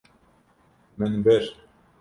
[0.97, 1.57] Min bir.